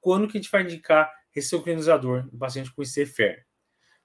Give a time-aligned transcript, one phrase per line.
[0.00, 3.44] quando que a gente vai indicar ressincronizador no paciente com ICFR.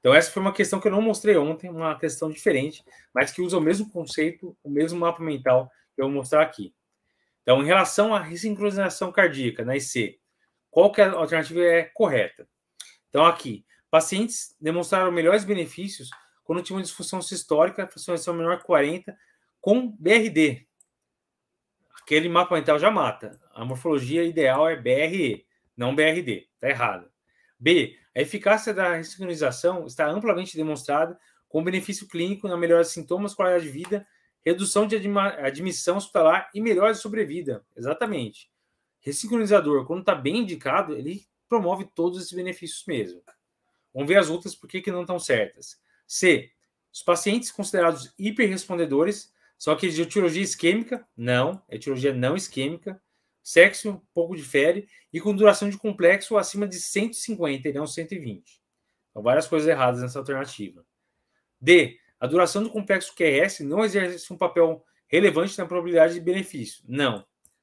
[0.00, 3.40] Então, essa foi uma questão que eu não mostrei ontem, uma questão diferente, mas que
[3.40, 6.74] usa o mesmo conceito, o mesmo mapa mental que eu vou mostrar aqui.
[7.42, 10.18] Então, em relação à ressincronização cardíaca na IC,
[10.70, 12.46] qual que é a alternativa é correta?
[13.08, 16.10] Então, aqui, pacientes demonstraram melhores benefícios
[16.42, 19.16] quando tinham uma disfunção sistólica, fracionação menor que 40,
[19.60, 20.66] com BRD.
[22.02, 23.40] Aquele mapa mental já mata.
[23.54, 25.46] A morfologia ideal é BRE,
[25.76, 26.48] não BRD.
[26.54, 27.10] Está errado.
[27.58, 27.96] B.
[28.14, 33.64] A eficácia da ressincronização está amplamente demonstrada com benefício clínico na melhora de sintomas, qualidade
[33.64, 34.06] de vida,
[34.44, 37.64] redução de admissão hospitalar e melhora de sobrevida.
[37.76, 38.50] Exatamente.
[39.00, 43.22] Ressincronizador, quando está bem indicado, ele promove todos esses benefícios mesmo.
[43.92, 45.80] Vamos ver as outras por que não estão certas.
[46.06, 46.50] C.
[46.92, 51.06] Os pacientes considerados hiperrespondedores são aqueles de etiologia isquêmica?
[51.16, 53.00] Não, etiologia não isquêmica.
[53.44, 58.62] Sexo um pouco difere e com duração de complexo acima de 150 e não 120.
[59.10, 60.82] Então, várias coisas erradas nessa alternativa.
[61.60, 62.00] D.
[62.18, 66.82] A duração do complexo QRS não exerce um papel relevante na probabilidade de benefício.
[66.88, 67.22] Não,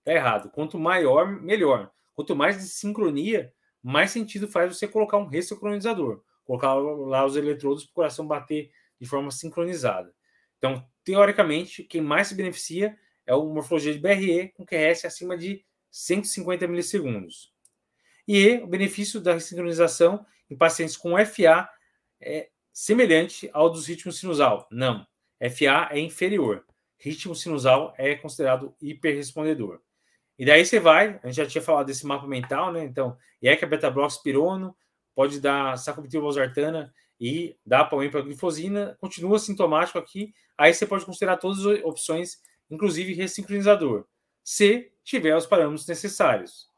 [0.00, 0.50] está errado.
[0.50, 1.90] Quanto maior, melhor.
[2.12, 3.50] Quanto mais de sincronia,
[3.82, 6.22] mais sentido faz você colocar um ressincronizador.
[6.44, 8.70] Colocar lá os eletrodos para o coração bater
[9.00, 10.14] de forma sincronizada.
[10.58, 12.94] Então, teoricamente, quem mais se beneficia
[13.26, 17.52] é o morfologia de BRE com QRS acima de 150 milissegundos.
[18.26, 21.68] E o benefício da sincronização em pacientes com FA
[22.20, 24.68] é semelhante ao dos ritmos sinusal.
[24.70, 25.06] Não,
[25.50, 26.64] FA é inferior.
[26.98, 29.80] Ritmo sinusal é considerado hiperrespondedor.
[30.38, 32.84] E daí você vai, a gente já tinha falado desse mapa mental, né?
[32.84, 34.74] Então, IECA, beta-blox, pirono,
[35.14, 41.36] pode dar sacubitril valsartana e dá para glifosina, continua sintomático aqui, aí você pode considerar
[41.36, 42.40] todas as opções,
[42.72, 44.06] inclusive ressincronizador,
[44.42, 46.68] se tiver os parâmetros necessários.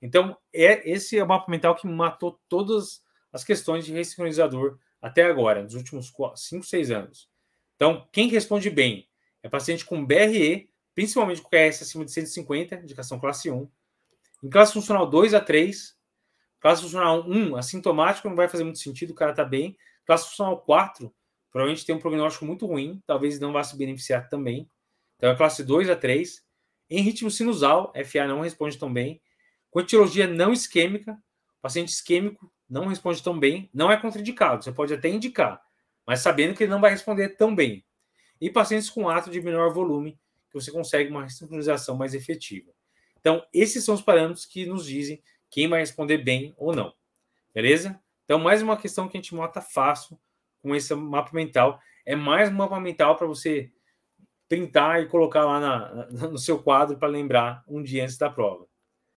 [0.00, 5.24] Então, é esse é o mapa mental que matou todas as questões de ressincronizador até
[5.24, 7.28] agora, nos últimos 5, 6 anos.
[7.76, 9.08] Então, quem responde bem
[9.42, 13.68] é paciente com BRE, principalmente com QS acima de 150, indicação classe 1.
[14.44, 15.98] Em classe funcional 2 a 3,
[16.60, 19.76] Classe funcional 1, assintomático, não vai fazer muito sentido, o cara tá bem.
[20.04, 21.12] Classe funcional 4,
[21.50, 24.68] provavelmente tem um prognóstico muito ruim, talvez não vá se beneficiar também.
[25.20, 26.42] Então, é classe 2 a 3.
[26.88, 29.20] Em ritmo sinusal, FA não responde tão bem.
[29.70, 31.22] Com etiologia não isquêmica,
[31.60, 33.68] paciente isquêmico não responde tão bem.
[33.74, 35.60] Não é contraindicado, você pode até indicar,
[36.06, 37.84] mas sabendo que ele não vai responder tão bem.
[38.40, 42.72] E pacientes com ato de menor volume, que você consegue uma sincronização mais efetiva.
[43.20, 46.94] Então, esses são os parâmetros que nos dizem quem vai responder bem ou não.
[47.54, 48.00] Beleza?
[48.24, 50.18] Então, mais uma questão que a gente nota fácil
[50.62, 51.78] com esse mapa mental.
[52.06, 53.70] É mais um mapa mental para você
[54.50, 58.66] printar e colocar lá na, no seu quadro para lembrar um dia antes da prova.